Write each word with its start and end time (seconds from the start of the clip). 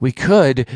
We 0.00 0.12
could. 0.12 0.66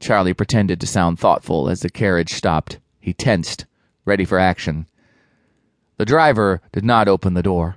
Charlie 0.00 0.34
pretended 0.34 0.80
to 0.80 0.86
sound 0.86 1.18
thoughtful 1.18 1.68
as 1.68 1.80
the 1.80 1.90
carriage 1.90 2.34
stopped. 2.34 2.78
He 3.00 3.12
tensed, 3.12 3.66
ready 4.04 4.24
for 4.24 4.38
action. 4.38 4.86
The 5.96 6.04
driver 6.04 6.60
did 6.72 6.84
not 6.84 7.08
open 7.08 7.34
the 7.34 7.42
door. 7.42 7.76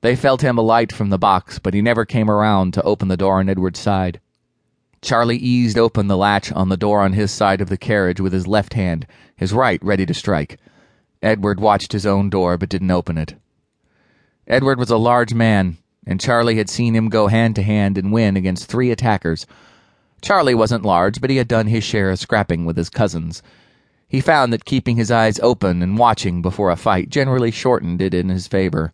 They 0.00 0.16
felt 0.16 0.42
him 0.42 0.58
alight 0.58 0.92
from 0.92 1.10
the 1.10 1.18
box, 1.18 1.58
but 1.58 1.74
he 1.74 1.82
never 1.82 2.04
came 2.04 2.30
around 2.30 2.74
to 2.74 2.82
open 2.82 3.08
the 3.08 3.16
door 3.16 3.38
on 3.38 3.48
Edward's 3.48 3.78
side. 3.78 4.20
Charlie 5.00 5.36
eased 5.36 5.78
open 5.78 6.06
the 6.06 6.16
latch 6.16 6.50
on 6.52 6.68
the 6.68 6.76
door 6.76 7.00
on 7.00 7.12
his 7.12 7.30
side 7.30 7.60
of 7.60 7.68
the 7.68 7.76
carriage 7.76 8.20
with 8.20 8.32
his 8.32 8.46
left 8.46 8.74
hand, 8.74 9.06
his 9.36 9.52
right 9.52 9.82
ready 9.84 10.06
to 10.06 10.14
strike. 10.14 10.58
Edward 11.22 11.60
watched 11.60 11.92
his 11.92 12.06
own 12.06 12.30
door 12.30 12.56
but 12.56 12.68
didn't 12.68 12.90
open 12.90 13.18
it. 13.18 13.34
Edward 14.46 14.78
was 14.78 14.90
a 14.90 14.96
large 14.96 15.34
man, 15.34 15.76
and 16.06 16.20
Charlie 16.20 16.56
had 16.56 16.70
seen 16.70 16.94
him 16.94 17.08
go 17.08 17.28
hand 17.28 17.54
to 17.56 17.62
hand 17.62 17.98
and 17.98 18.12
win 18.12 18.36
against 18.36 18.66
three 18.66 18.90
attackers. 18.90 19.46
Charlie 20.22 20.54
wasn't 20.54 20.84
large, 20.84 21.20
but 21.20 21.30
he 21.30 21.36
had 21.36 21.48
done 21.48 21.66
his 21.66 21.82
share 21.82 22.10
of 22.10 22.18
scrapping 22.18 22.64
with 22.64 22.76
his 22.76 22.88
cousins. 22.88 23.42
He 24.08 24.20
found 24.20 24.52
that 24.52 24.64
keeping 24.64 24.96
his 24.96 25.10
eyes 25.10 25.40
open 25.40 25.82
and 25.82 25.98
watching 25.98 26.42
before 26.42 26.70
a 26.70 26.76
fight 26.76 27.10
generally 27.10 27.50
shortened 27.50 28.00
it 28.00 28.14
in 28.14 28.28
his 28.28 28.46
favor. 28.46 28.92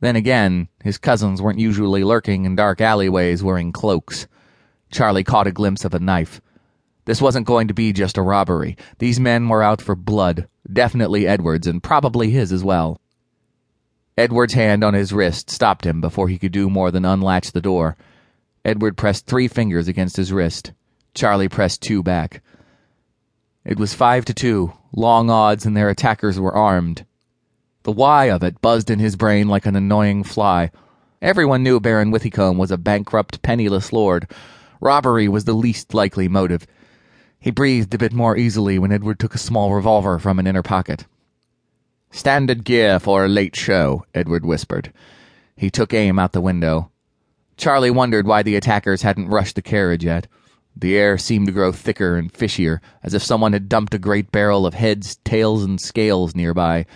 Then 0.00 0.16
again, 0.16 0.68
his 0.82 0.98
cousins 0.98 1.40
weren't 1.40 1.58
usually 1.58 2.02
lurking 2.02 2.44
in 2.44 2.56
dark 2.56 2.80
alleyways 2.80 3.42
wearing 3.42 3.72
cloaks. 3.72 4.26
Charlie 4.90 5.24
caught 5.24 5.46
a 5.46 5.52
glimpse 5.52 5.84
of 5.84 5.94
a 5.94 6.00
knife. 6.00 6.40
This 7.04 7.22
wasn't 7.22 7.46
going 7.46 7.68
to 7.68 7.74
be 7.74 7.92
just 7.92 8.18
a 8.18 8.22
robbery. 8.22 8.76
These 8.98 9.20
men 9.20 9.48
were 9.48 9.62
out 9.62 9.80
for 9.80 9.94
blood, 9.94 10.48
definitely 10.70 11.26
Edward's, 11.26 11.66
and 11.66 11.82
probably 11.82 12.30
his 12.30 12.52
as 12.52 12.64
well. 12.64 13.00
Edward's 14.16 14.54
hand 14.54 14.82
on 14.82 14.94
his 14.94 15.12
wrist 15.12 15.50
stopped 15.50 15.84
him 15.84 16.00
before 16.00 16.28
he 16.28 16.38
could 16.38 16.52
do 16.52 16.70
more 16.70 16.90
than 16.90 17.04
unlatch 17.04 17.52
the 17.52 17.60
door. 17.60 17.96
Edward 18.64 18.96
pressed 18.96 19.26
three 19.26 19.48
fingers 19.48 19.88
against 19.88 20.16
his 20.16 20.32
wrist. 20.32 20.72
Charlie 21.14 21.48
pressed 21.48 21.82
two 21.82 22.02
back. 22.02 22.42
It 23.64 23.78
was 23.78 23.94
five 23.94 24.24
to 24.26 24.34
two, 24.34 24.72
long 24.92 25.30
odds, 25.30 25.66
and 25.66 25.76
their 25.76 25.88
attackers 25.88 26.40
were 26.40 26.54
armed. 26.54 27.04
The 27.82 27.92
why 27.92 28.30
of 28.30 28.42
it 28.42 28.62
buzzed 28.62 28.90
in 28.90 28.98
his 28.98 29.16
brain 29.16 29.48
like 29.48 29.66
an 29.66 29.76
annoying 29.76 30.24
fly. 30.24 30.70
Everyone 31.20 31.62
knew 31.62 31.80
Baron 31.80 32.10
Withycombe 32.10 32.58
was 32.58 32.70
a 32.70 32.78
bankrupt, 32.78 33.42
penniless 33.42 33.92
lord. 33.92 34.30
Robbery 34.80 35.28
was 35.28 35.44
the 35.44 35.52
least 35.52 35.92
likely 35.92 36.28
motive. 36.28 36.66
He 37.38 37.50
breathed 37.50 37.92
a 37.94 37.98
bit 37.98 38.12
more 38.14 38.36
easily 38.36 38.78
when 38.78 38.92
Edward 38.92 39.18
took 39.18 39.34
a 39.34 39.38
small 39.38 39.74
revolver 39.74 40.18
from 40.18 40.38
an 40.38 40.46
inner 40.46 40.62
pocket. 40.62 41.04
Standard 42.10 42.64
gear 42.64 42.98
for 42.98 43.24
a 43.24 43.28
late 43.28 43.56
show, 43.56 44.06
Edward 44.14 44.46
whispered. 44.46 44.92
He 45.56 45.70
took 45.70 45.92
aim 45.92 46.18
out 46.18 46.32
the 46.32 46.40
window. 46.40 46.90
Charlie 47.56 47.90
wondered 47.90 48.26
why 48.26 48.42
the 48.42 48.56
attackers 48.56 49.02
hadn't 49.02 49.28
rushed 49.28 49.54
the 49.54 49.62
carriage 49.62 50.04
yet. 50.04 50.26
The 50.76 50.96
air 50.96 51.18
seemed 51.18 51.46
to 51.46 51.52
grow 51.52 51.70
thicker 51.70 52.16
and 52.16 52.32
fishier, 52.32 52.80
as 53.02 53.14
if 53.14 53.22
someone 53.22 53.52
had 53.52 53.68
dumped 53.68 53.94
a 53.94 53.98
great 53.98 54.32
barrel 54.32 54.66
of 54.66 54.74
heads, 54.74 55.16
tails, 55.24 55.62
and 55.62 55.80
scales 55.80 56.34
nearby. 56.34 56.86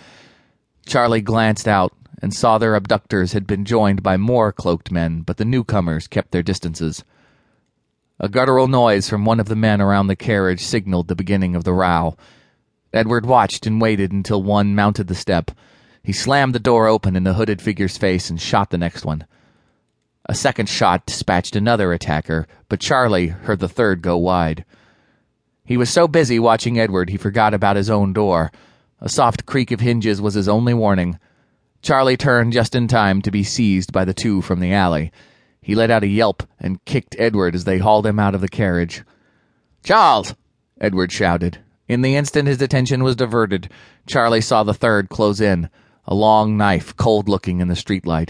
Charlie 0.85 1.21
glanced 1.21 1.67
out 1.67 1.93
and 2.21 2.33
saw 2.33 2.57
their 2.57 2.75
abductors 2.75 3.31
had 3.31 3.47
been 3.47 3.63
joined 3.63 4.03
by 4.03 4.17
more 4.17 4.51
cloaked 4.51 4.91
men, 4.91 5.21
but 5.21 5.37
the 5.37 5.45
newcomers 5.45 6.07
kept 6.07 6.31
their 6.31 6.43
distances. 6.43 7.03
A 8.19 8.27
guttural 8.27 8.67
noise 8.67 9.07
from 9.07 9.23
one 9.23 9.39
of 9.39 9.47
the 9.47 9.55
men 9.55 9.79
around 9.79 10.07
the 10.07 10.15
carriage 10.15 10.61
signaled 10.61 11.07
the 11.07 11.15
beginning 11.15 11.55
of 11.55 11.63
the 11.63 11.71
row. 11.71 12.17
Edward 12.91 13.25
watched 13.25 13.65
and 13.65 13.79
waited 13.79 14.11
until 14.11 14.43
one 14.43 14.75
mounted 14.75 15.07
the 15.07 15.15
step. 15.15 15.51
He 16.03 16.11
slammed 16.11 16.53
the 16.53 16.59
door 16.59 16.87
open 16.87 17.15
in 17.15 17.23
the 17.23 17.35
hooded 17.35 17.61
figure's 17.61 17.97
face 17.97 18.29
and 18.29 18.41
shot 18.41 18.71
the 18.71 18.77
next 18.77 19.05
one. 19.05 19.25
A 20.29 20.35
second 20.35 20.69
shot 20.69 21.07
dispatched 21.07 21.55
another 21.55 21.91
attacker, 21.91 22.45
but 22.67 22.79
Charlie 22.79 23.29
heard 23.29 23.59
the 23.59 23.67
third 23.67 24.03
go 24.03 24.15
wide. 24.15 24.63
He 25.65 25.75
was 25.75 25.89
so 25.89 26.07
busy 26.07 26.37
watching 26.37 26.79
Edward 26.79 27.09
he 27.09 27.17
forgot 27.17 27.55
about 27.55 27.77
his 27.77 27.89
own 27.89 28.13
door. 28.13 28.51
A 29.01 29.09
soft 29.09 29.47
creak 29.47 29.71
of 29.71 29.79
hinges 29.79 30.21
was 30.21 30.35
his 30.35 30.47
only 30.47 30.75
warning. 30.75 31.17
Charlie 31.81 32.15
turned 32.15 32.53
just 32.53 32.75
in 32.75 32.87
time 32.87 33.23
to 33.23 33.31
be 33.31 33.41
seized 33.41 33.91
by 33.91 34.05
the 34.05 34.13
two 34.13 34.43
from 34.43 34.59
the 34.59 34.71
alley. 34.71 35.11
He 35.63 35.73
let 35.73 35.89
out 35.89 36.03
a 36.03 36.07
yelp 36.07 36.43
and 36.59 36.85
kicked 36.85 37.15
Edward 37.17 37.55
as 37.55 37.63
they 37.63 37.79
hauled 37.79 38.05
him 38.05 38.19
out 38.19 38.35
of 38.35 38.41
the 38.41 38.47
carriage. 38.47 39.03
Charles! 39.83 40.35
Edward 40.79 41.11
shouted. 41.11 41.57
In 41.87 42.03
the 42.03 42.15
instant 42.15 42.47
his 42.47 42.61
attention 42.61 43.03
was 43.03 43.15
diverted, 43.15 43.71
Charlie 44.05 44.41
saw 44.41 44.61
the 44.61 44.75
third 44.75 45.09
close 45.09 45.41
in, 45.41 45.71
a 46.05 46.13
long 46.13 46.55
knife, 46.55 46.95
cold 46.95 47.27
looking 47.27 47.61
in 47.61 47.67
the 47.67 47.73
streetlight. 47.73 48.29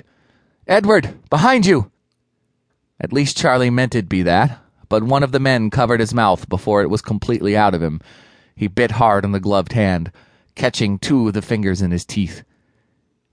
Edward, 0.69 1.17
behind 1.31 1.65
you! 1.65 1.91
At 3.01 3.11
least 3.11 3.35
Charlie 3.35 3.71
meant 3.71 3.95
it 3.95 4.07
be 4.07 4.21
that, 4.21 4.59
but 4.87 5.01
one 5.01 5.23
of 5.23 5.31
the 5.31 5.39
men 5.39 5.71
covered 5.71 5.99
his 5.99 6.13
mouth 6.13 6.47
before 6.47 6.83
it 6.83 6.91
was 6.91 7.01
completely 7.01 7.57
out 7.57 7.73
of 7.73 7.81
him. 7.81 7.99
He 8.55 8.67
bit 8.67 8.91
hard 8.91 9.25
on 9.25 9.31
the 9.31 9.39
gloved 9.39 9.71
hand, 9.71 10.11
catching 10.53 10.99
two 10.99 11.27
of 11.27 11.33
the 11.33 11.41
fingers 11.41 11.81
in 11.81 11.89
his 11.89 12.05
teeth. 12.05 12.43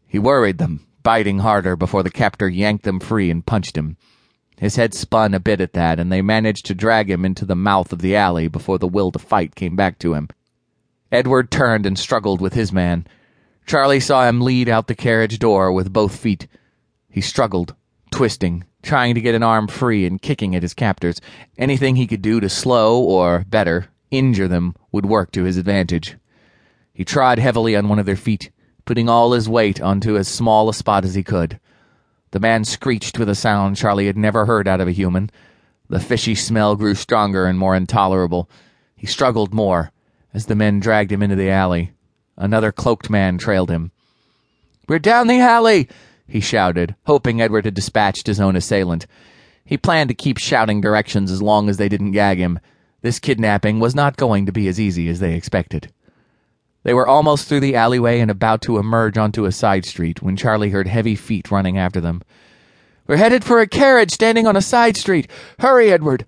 He 0.07 0.19
worried 0.19 0.57
them, 0.57 0.87
biting 1.03 1.41
harder 1.41 1.77
before 1.77 2.03
the 2.03 2.11
captor 2.11 2.49
yanked 2.49 2.85
them 2.85 3.01
free 3.01 3.31
and 3.31 3.45
punched 3.45 3.77
him. 3.77 3.99
His 4.57 4.77
head 4.77 4.95
spun 4.95 5.35
a 5.35 5.39
bit 5.39 5.61
at 5.61 5.75
that, 5.75 6.01
and 6.01 6.11
they 6.11 6.23
managed 6.23 6.65
to 6.67 6.75
drag 6.75 7.11
him 7.11 7.27
into 7.27 7.45
the 7.45 7.55
mouth 7.55 7.93
of 7.93 8.01
the 8.01 8.17
alley 8.17 8.49
before 8.49 8.79
the 8.79 8.89
will 8.89 9.13
to 9.13 9.19
fight 9.19 9.55
came 9.55 9.77
back 9.77 9.99
to 9.99 10.15
him. 10.15 10.31
Edward 11.13 11.51
turned 11.51 11.85
and 11.85 11.99
struggled 11.99 12.41
with 12.41 12.55
his 12.55 12.73
man. 12.73 13.07
Charlie 13.67 14.01
saw 14.01 14.27
him 14.27 14.41
lead 14.41 14.71
out 14.71 14.87
the 14.87 14.95
carriage 14.95 15.39
door 15.39 15.71
with 15.71 15.93
both 15.93 16.17
feet. 16.17 16.47
He 17.17 17.23
struggled, 17.23 17.75
twisting, 18.11 18.65
trying 18.83 19.15
to 19.15 19.23
get 19.23 19.35
an 19.35 19.43
arm 19.43 19.69
free 19.69 20.05
and 20.05 20.21
kicking 20.21 20.55
at 20.55 20.61
his 20.61 20.75
captors. 20.75 21.19
Anything 21.57 21.97
he 21.97 22.07
could 22.07 22.21
do 22.21 22.41
to 22.41 22.51
slow, 22.51 23.03
or, 23.03 23.47
better, 23.49 23.87
injure 24.11 24.49
them 24.49 24.75
would 24.93 25.07
work 25.07 25.33
to 25.33 25.45
his 25.45 25.57
advantage. 25.57 26.19
He 26.93 27.07
trod 27.07 27.39
heavily 27.39 27.75
on 27.75 27.89
one 27.89 27.99
of 27.99 28.05
their 28.05 28.17
feet, 28.17 28.51
putting 28.85 29.09
all 29.09 29.33
his 29.33 29.49
weight 29.49 29.81
onto 29.81 30.19
as 30.19 30.29
small 30.29 30.69
a 30.69 30.75
spot 30.75 31.07
as 31.07 31.15
he 31.15 31.23
could. 31.23 31.59
The 32.33 32.39
man 32.39 32.67
screeched 32.67 33.19
with 33.19 33.31
a 33.31 33.35
sound 33.35 33.79
Charlie 33.79 34.09
had 34.09 34.19
never 34.19 34.45
heard 34.45 34.69
out 34.69 34.83
of 34.83 34.89
a 34.89 34.93
human. 34.93 35.31
The 35.89 36.01
fishy 36.01 36.35
smell 36.35 36.77
grew 36.77 36.95
stronger 36.95 37.47
and 37.47 37.59
more 37.59 37.75
intolerable. 37.75 38.51
He 38.95 39.07
struggled 39.07 39.55
more 39.55 39.91
as 40.35 40.45
the 40.45 40.55
men 40.55 40.81
dragged 40.81 41.13
him 41.13 41.23
into 41.23 41.37
the 41.37 41.49
alley. 41.49 41.93
Another 42.37 42.73
cloaked 42.73 43.09
man 43.09 43.39
trailed 43.39 43.71
him. 43.71 43.91
We're 44.87 44.99
down 44.99 45.29
the 45.29 45.41
alley! 45.41 45.89
He 46.29 46.41
shouted, 46.41 46.95
hoping 47.07 47.41
Edward 47.41 47.65
had 47.65 47.75
dispatched 47.75 48.27
his 48.27 48.41
own 48.41 48.57
assailant. 48.57 49.07
He 49.65 49.77
planned 49.77 50.09
to 50.09 50.15
keep 50.15 50.39
shouting 50.39 50.81
directions 50.81 51.31
as 51.31 51.43
long 51.43 51.69
as 51.69 51.77
they 51.77 51.89
didn't 51.89 52.13
gag 52.13 52.39
him. 52.39 52.59
This 53.03 53.19
kidnapping 53.19 53.81
was 53.81 53.95
not 53.95 54.17
going 54.17 54.47
to 54.47 54.53
be 54.53 54.69
as 54.69 54.81
easy 54.81 55.09
as 55.09 55.21
they 55.21 55.35
expected. 55.35 55.93
They 56.83 56.95
were 56.95 57.07
almost 57.07 57.49
through 57.49 57.61
the 57.61 57.75
alleyway 57.75 58.21
and 58.21 58.31
about 58.31 58.63
to 58.63 58.79
emerge 58.79 59.19
onto 59.19 59.45
a 59.45 59.53
side 59.53 59.85
street 59.85 60.23
when 60.23 60.37
Charlie 60.37 60.71
heard 60.71 60.87
heavy 60.87 61.17
feet 61.17 61.51
running 61.51 61.77
after 61.77 62.01
them. 62.01 62.23
We're 63.07 63.17
headed 63.17 63.45
for 63.45 63.61
a 63.61 63.67
carriage 63.67 64.13
standing 64.13 64.47
on 64.47 64.57
a 64.57 64.63
side 64.63 64.97
street. 64.97 65.29
Hurry, 65.59 65.93
Edward! 65.93 66.27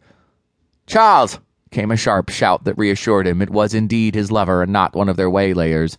Charles! 0.86 1.38
came 1.70 1.90
a 1.90 1.96
sharp 1.96 2.30
shout 2.30 2.64
that 2.64 2.78
reassured 2.78 3.26
him 3.26 3.42
it 3.42 3.50
was 3.50 3.74
indeed 3.74 4.14
his 4.14 4.32
lover 4.32 4.62
and 4.62 4.72
not 4.72 4.96
one 4.96 5.08
of 5.08 5.16
their 5.16 5.30
waylayers. 5.30 5.98